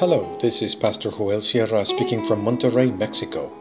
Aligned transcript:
Hello, 0.00 0.38
this 0.40 0.62
is 0.62 0.74
Pastor 0.74 1.10
Joel 1.10 1.42
Sierra 1.42 1.84
speaking 1.86 2.26
from 2.26 2.42
Monterrey, 2.42 2.96
Mexico. 2.96 3.52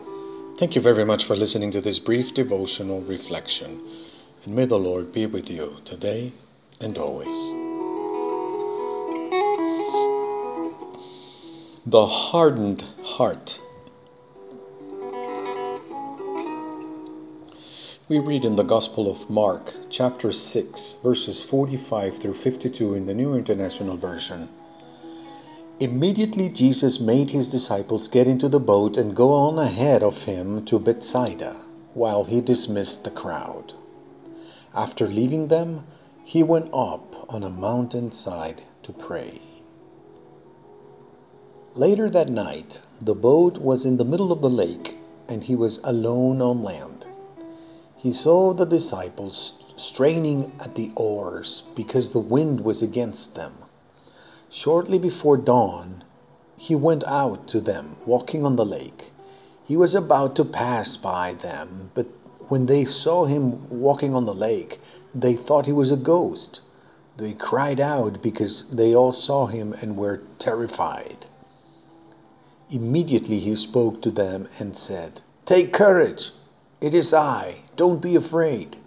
Thank 0.57 0.73
you 0.73 0.81
very 0.81 1.05
much 1.05 1.25
for 1.25 1.35
listening 1.35 1.71
to 1.73 1.81
this 1.81 1.99
brief 1.99 2.33
devotional 2.33 3.01
reflection, 3.01 3.79
and 4.45 4.55
may 4.55 4.65
the 4.65 4.79
Lord 4.79 5.13
be 5.13 5.25
with 5.25 5.49
you 5.49 5.77
today 5.85 6.33
and 6.79 6.97
always. 6.97 7.27
The 11.85 12.07
hardened 12.07 12.83
heart. 13.03 13.59
We 18.09 18.17
read 18.17 18.43
in 18.43 18.55
the 18.55 18.63
Gospel 18.63 19.07
of 19.07 19.29
Mark, 19.29 19.71
chapter 19.91 20.31
6, 20.31 20.95
verses 21.03 21.43
45 21.43 22.17
through 22.17 22.33
52 22.33 22.95
in 22.95 23.05
the 23.05 23.13
New 23.13 23.35
International 23.35 23.97
Version. 23.97 24.49
Immediately 25.79 26.49
Jesus 26.49 26.99
made 26.99 27.29
his 27.29 27.51
disciples 27.51 28.07
get 28.07 28.25
into 28.25 28.49
the 28.49 28.59
boat 28.59 28.97
and 28.97 29.15
go 29.15 29.31
on 29.31 29.59
ahead 29.59 30.01
of 30.01 30.23
him 30.23 30.65
to 30.65 30.79
Bethsaida, 30.79 31.61
while 31.93 32.23
he 32.23 32.41
dismissed 32.41 33.03
the 33.03 33.11
crowd. 33.11 33.73
After 34.73 35.07
leaving 35.07 35.49
them, 35.49 35.85
he 36.23 36.41
went 36.41 36.71
up 36.73 37.31
on 37.31 37.43
a 37.43 37.49
mountainside 37.51 38.63
to 38.81 38.91
pray. 38.91 39.39
Later 41.75 42.09
that 42.09 42.29
night, 42.29 42.81
the 42.99 43.13
boat 43.13 43.59
was 43.59 43.85
in 43.85 43.97
the 43.97 44.03
middle 44.03 44.31
of 44.31 44.41
the 44.41 44.49
lake, 44.49 44.97
and 45.27 45.43
he 45.43 45.55
was 45.55 45.79
alone 45.83 46.41
on 46.41 46.63
land 46.63 46.98
he 47.99 48.13
saw 48.13 48.53
the 48.53 48.65
disciples 48.65 49.53
straining 49.75 50.53
at 50.57 50.75
the 50.75 50.89
oars 50.95 51.63
because 51.75 52.11
the 52.11 52.19
wind 52.19 52.61
was 52.61 52.81
against 52.81 53.35
them. 53.35 53.53
Shortly 54.49 54.97
before 54.97 55.35
dawn, 55.35 56.05
he 56.55 56.75
went 56.75 57.03
out 57.05 57.45
to 57.49 57.59
them, 57.59 57.97
walking 58.05 58.45
on 58.45 58.55
the 58.55 58.65
lake. 58.65 59.11
He 59.65 59.75
was 59.75 59.95
about 59.95 60.33
to 60.37 60.45
pass 60.45 60.95
by 60.95 61.33
them, 61.33 61.91
but 61.93 62.07
when 62.47 62.67
they 62.67 62.85
saw 62.85 63.25
him 63.25 63.69
walking 63.69 64.15
on 64.15 64.23
the 64.23 64.33
lake, 64.33 64.79
they 65.13 65.35
thought 65.35 65.65
he 65.65 65.73
was 65.73 65.91
a 65.91 65.97
ghost. 65.97 66.61
They 67.17 67.33
cried 67.33 67.81
out 67.81 68.21
because 68.21 68.65
they 68.71 68.95
all 68.95 69.11
saw 69.11 69.47
him 69.47 69.73
and 69.73 69.97
were 69.97 70.21
terrified. 70.39 71.25
Immediately 72.71 73.41
he 73.41 73.57
spoke 73.57 74.01
to 74.03 74.11
them 74.11 74.47
and 74.57 74.77
said, 74.77 75.19
Take 75.45 75.73
courage! 75.73 76.31
It 76.81 76.93
is 76.93 77.13
I. 77.13 77.63
Don't 77.75 78.01
be 78.01 78.15
afraid. 78.15 78.77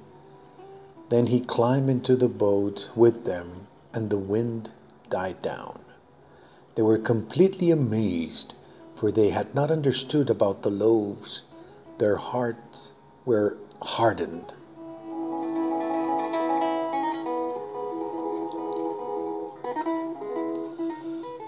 Then 1.11 1.27
he 1.27 1.41
climbed 1.41 1.91
into 1.91 2.17
the 2.17 2.29
boat 2.29 2.89
with 2.97 3.27
them, 3.27 3.67
and 3.93 4.09
the 4.09 4.17
wind 4.17 4.71
died 5.11 5.43
down. 5.43 5.79
They 6.75 6.81
were 6.81 6.97
completely 6.97 7.70
amazed, 7.70 8.55
for 8.97 9.13
they 9.13 9.29
had 9.29 9.55
not 9.55 9.70
understood 9.70 10.31
about 10.31 10.63
the 10.63 10.70
loaves. 10.70 11.43
Their 11.98 12.17
hearts 12.17 12.93
were 13.27 13.59
hardened. 13.83 14.55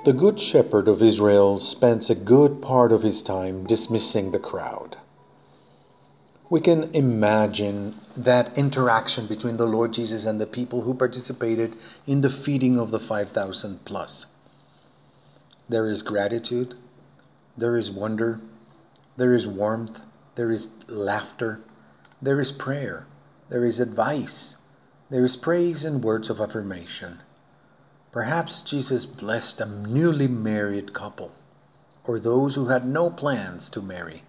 The 0.04 0.12
Good 0.12 0.38
Shepherd 0.38 0.88
of 0.88 1.00
Israel 1.00 1.58
spends 1.58 2.10
a 2.10 2.14
good 2.14 2.60
part 2.60 2.92
of 2.92 3.02
his 3.02 3.22
time 3.22 3.64
dismissing 3.64 4.30
the 4.30 4.38
crowd 4.38 4.98
we 6.54 6.60
can 6.60 6.84
imagine 6.94 8.00
that 8.16 8.56
interaction 8.56 9.26
between 9.26 9.56
the 9.56 9.66
Lord 9.66 9.92
Jesus 9.92 10.24
and 10.24 10.40
the 10.40 10.46
people 10.46 10.82
who 10.82 10.94
participated 10.94 11.74
in 12.06 12.20
the 12.20 12.30
feeding 12.30 12.78
of 12.78 12.92
the 12.92 13.00
5,000 13.00 13.84
plus. 13.84 14.26
There 15.68 15.90
is 15.90 16.02
gratitude, 16.02 16.76
there 17.56 17.76
is 17.76 17.90
wonder, 17.90 18.38
there 19.16 19.34
is 19.34 19.48
warmth, 19.48 19.98
there 20.36 20.52
is 20.52 20.68
laughter, 20.86 21.58
there 22.22 22.40
is 22.40 22.52
prayer, 22.52 23.08
there 23.48 23.66
is 23.66 23.80
advice, 23.80 24.56
there 25.10 25.24
is 25.24 25.34
praise 25.34 25.84
and 25.84 26.04
words 26.04 26.30
of 26.30 26.40
affirmation. 26.40 27.20
Perhaps 28.12 28.62
Jesus 28.62 29.06
blessed 29.06 29.60
a 29.60 29.66
newly 29.66 30.28
married 30.28 30.94
couple 30.94 31.32
or 32.04 32.20
those 32.20 32.54
who 32.54 32.68
had 32.68 32.86
no 32.86 33.10
plans 33.10 33.68
to 33.70 33.82
marry 33.82 34.22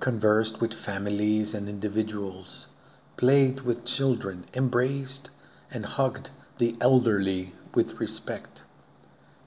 conversed 0.00 0.60
with 0.60 0.72
families 0.72 1.54
and 1.54 1.68
individuals, 1.68 2.68
played 3.16 3.60
with 3.60 3.84
children, 3.84 4.44
embraced 4.54 5.30
and 5.70 5.84
hugged 5.84 6.30
the 6.58 6.76
elderly 6.80 7.52
with 7.74 8.00
respect. 8.00 8.64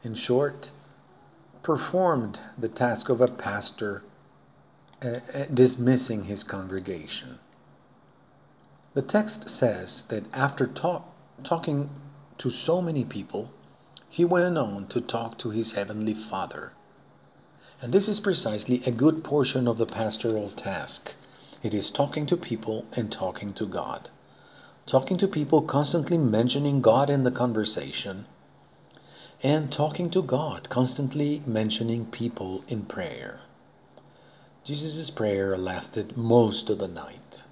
In 0.03 0.13
short, 0.16 0.72
performed 1.63 2.39
the 2.57 2.69
task 2.69 3.09
of 3.09 3.22
a 3.22 3.28
pastor 3.28 4.03
uh, 5.03 5.19
uh, 5.34 5.45
dismissing 5.53 6.25
his 6.25 6.44
congregation. 6.44 7.39
The 8.94 9.01
text 9.01 9.50
says 9.50 10.03
that 10.09 10.25
after 10.33 10.68
talk, 10.68 11.13
talking 11.44 11.89
to 12.39 12.50
so 12.50 12.81
many 12.81 13.06
people, 13.06 13.51
he 14.09 14.25
went 14.25 14.57
on 14.57 14.88
to 14.88 15.00
talk 15.00 15.38
to 15.39 15.51
his 15.51 15.73
heavenly 15.73 16.13
Father 16.13 16.73
and 17.81 17.92
this 17.92 18.08
is 18.08 18.19
precisely 18.19 18.84
a 18.86 18.92
good 18.92 19.24
portion 19.24 19.68
of 19.68 19.80
the 19.80 19.88
pastoral 19.88 20.52
task. 20.52 21.16
It 21.64 21.74
is 21.74 21.90
talking 21.90 22.28
to 22.28 22.38
people 22.38 22.86
and 22.94 23.12
talking 23.12 23.53
to 23.53 23.66
God. 23.66 24.09
Talking 24.86 25.18
to 25.18 25.28
people, 25.28 25.64
constantly 25.64 26.18
mentioning 26.18 26.81
God 26.81 27.09
in 27.09 27.24
the 27.24 27.31
conversation, 27.31 28.25
and 29.42 29.72
talking 29.72 30.12
to 30.12 30.22
God, 30.22 30.69
constantly 30.69 31.42
mentioning 31.47 32.06
people 32.06 32.64
in 32.68 32.84
prayer. 32.84 33.42
Jesus' 34.63 35.09
prayer 35.09 35.58
lasted 35.58 36.16
most 36.16 36.69
of 36.69 36.78
the 36.78 36.88
night. 36.88 37.44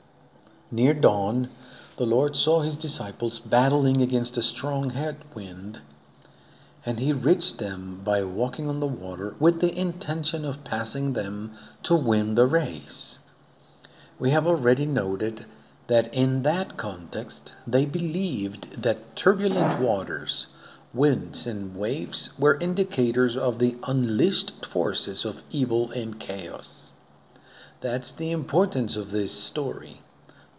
Near 0.69 0.93
dawn, 0.93 1.49
the 1.97 2.05
Lord 2.05 2.35
saw 2.35 2.61
his 2.61 2.77
disciples 2.77 3.39
battling 3.39 4.01
against 4.01 4.37
a 4.37 4.43
strong 4.43 4.91
headwind 4.91 5.81
and 6.85 6.99
he 6.99 7.11
reached 7.11 7.57
them 7.57 8.01
by 8.03 8.23
walking 8.23 8.69
on 8.69 8.79
the 8.79 8.87
water 8.87 9.35
with 9.39 9.59
the 9.59 9.77
intention 9.77 10.45
of 10.45 10.63
passing 10.63 11.13
them 11.13 11.51
to 11.83 11.93
win 11.95 12.35
the 12.35 12.47
race. 12.47 13.19
We 14.17 14.31
have 14.31 14.47
already 14.47 14.85
noted 14.85 15.45
that 15.87 16.13
in 16.13 16.43
that 16.43 16.77
context 16.77 17.53
they 17.65 17.85
believed 17.85 18.81
that 18.81 19.15
turbulent 19.15 19.79
waters, 19.81 20.47
winds, 20.93 21.45
and 21.47 21.75
waves 21.75 22.29
were 22.37 22.59
indicators 22.59 23.35
of 23.35 23.59
the 23.59 23.75
unleashed 23.83 24.65
forces 24.65 25.25
of 25.25 25.41
evil 25.51 25.91
and 25.91 26.19
chaos. 26.19 26.93
That's 27.81 28.11
the 28.11 28.31
importance 28.31 28.95
of 28.95 29.11
this 29.11 29.33
story. 29.33 30.01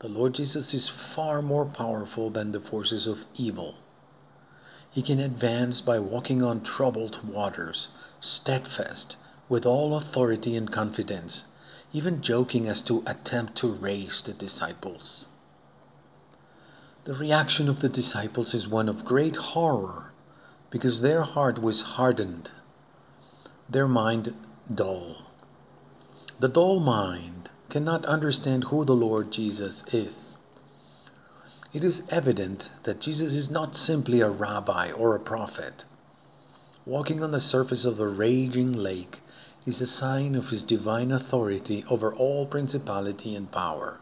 The 0.01 0.09
Lord 0.09 0.35
Jesus 0.35 0.73
is 0.73 0.89
far 0.89 1.43
more 1.43 1.67
powerful 1.67 2.31
than 2.31 2.53
the 2.53 2.61
forces 2.61 3.07
of 3.07 3.27
evil. 3.37 3.75
He 4.91 5.03
can 5.03 5.21
advance 5.21 5.81
by 5.81 5.99
walking 6.01 6.43
on 6.43 6.63
troubled 6.63 7.27
waters, 7.27 7.89
steadfast, 8.21 9.17
with 9.49 9.65
all 9.65 9.97
authority 9.97 10.57
and 10.57 10.71
confidence, 10.71 11.45
even 11.93 12.23
joking 12.23 12.69
as 12.69 12.81
to 12.83 13.03
attempt 13.07 13.57
to 13.57 13.73
raise 13.73 14.23
the 14.23 14.33
disciples. 14.33 15.29
The 17.05 17.15
reaction 17.15 17.69
of 17.69 17.81
the 17.81 17.89
disciples 17.89 18.53
is 18.53 18.69
one 18.69 18.89
of 18.89 19.05
great 19.05 19.37
horror 19.37 20.13
because 20.71 21.01
their 21.01 21.23
heart 21.23 21.61
was 21.61 21.83
hardened, 21.83 22.51
their 23.69 23.89
mind 23.89 24.35
dull. 24.73 25.27
The 26.39 26.49
dull 26.49 26.81
mind 26.81 27.51
cannot 27.69 28.05
understand 28.07 28.65
who 28.65 28.85
the 28.85 28.95
Lord 28.95 29.31
Jesus 29.31 29.85
is. 29.93 30.30
It 31.73 31.85
is 31.85 32.03
evident 32.09 32.71
that 32.83 33.01
Jesus 33.01 33.33
is 33.33 33.49
not 33.49 33.77
simply 33.77 34.21
a 34.21 34.29
rabbi 34.29 34.91
or 34.91 35.15
a 35.15 35.21
prophet. 35.21 35.85
Walking 36.85 37.23
on 37.23 37.31
the 37.31 37.41
surface 37.41 37.85
of 37.85 37.97
the 37.97 38.09
raging 38.09 38.73
lake 38.73 39.21
is 39.65 39.81
a 39.81 39.87
sign 39.87 40.35
of 40.35 40.49
his 40.49 40.65
divine 40.65 41.13
authority 41.13 41.85
over 41.89 42.13
all 42.13 42.47
principality 42.47 43.37
and 43.37 43.53
power. 43.53 44.01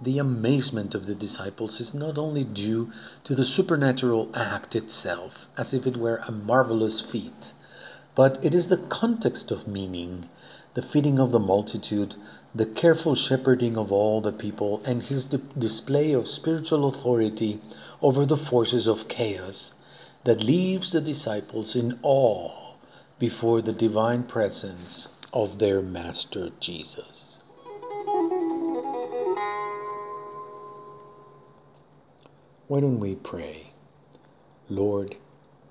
The 0.00 0.18
amazement 0.18 0.94
of 0.94 1.06
the 1.06 1.16
disciples 1.16 1.80
is 1.80 1.94
not 1.94 2.16
only 2.16 2.44
due 2.44 2.92
to 3.24 3.34
the 3.34 3.44
supernatural 3.44 4.30
act 4.34 4.76
itself, 4.76 5.46
as 5.56 5.74
if 5.74 5.84
it 5.84 5.96
were 5.96 6.22
a 6.28 6.30
marvelous 6.30 7.00
feat, 7.00 7.54
but 8.14 8.38
it 8.44 8.54
is 8.54 8.68
the 8.68 8.76
context 8.76 9.50
of 9.50 9.66
meaning, 9.66 10.28
the 10.74 10.82
feeding 10.82 11.18
of 11.18 11.30
the 11.30 11.38
multitude, 11.38 12.14
the 12.54 12.66
careful 12.66 13.14
shepherding 13.14 13.76
of 13.76 13.90
all 13.92 14.20
the 14.20 14.32
people, 14.32 14.82
and 14.84 15.04
his 15.04 15.24
di- 15.24 15.38
display 15.58 16.12
of 16.12 16.28
spiritual 16.28 16.86
authority 16.86 17.60
over 18.02 18.26
the 18.26 18.36
forces 18.36 18.86
of 18.86 19.08
chaos 19.08 19.72
that 20.24 20.42
leaves 20.42 20.92
the 20.92 21.00
disciples 21.00 21.76
in 21.76 21.98
awe 22.02 22.74
before 23.18 23.62
the 23.62 23.72
divine 23.72 24.22
presence 24.24 25.08
of 25.32 25.58
their 25.58 25.80
Master 25.80 26.50
Jesus. 26.60 27.38
Why 32.66 32.80
don't 32.80 32.98
we 32.98 33.14
pray? 33.14 33.72
Lord, 34.68 35.16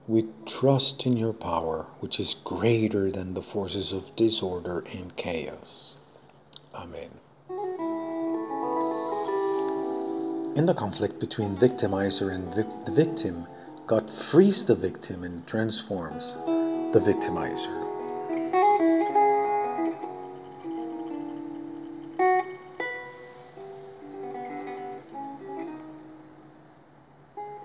We 0.08 0.26
trust 0.46 1.06
in 1.06 1.16
your 1.16 1.32
power, 1.32 1.86
which 2.02 2.20
is 2.20 2.36
greater 2.44 3.10
than 3.10 3.34
the 3.34 3.42
forces 3.42 3.94
of 3.94 4.16
disorder 4.18 4.84
and 4.92 5.16
chaos. 5.16 5.96
Amen. 6.76 7.10
In 10.56 10.66
the 10.66 10.74
conflict 10.74 11.20
between 11.20 11.56
victimizer 11.56 12.36
and 12.36 12.54
vic- 12.54 12.86
the 12.86 12.92
victim, 12.92 13.48
God 13.88 14.12
frees 14.12 14.66
the 14.66 14.76
victim 14.76 15.24
and 15.24 15.48
transforms 15.48 16.36
the 16.36 17.02
victimizer. 17.04 17.83